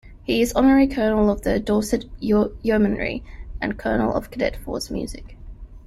[0.23, 3.23] He is Honorary Colonel of the Dorset Yeomanry,
[3.61, 5.37] and Colonel of Cadet Force Music.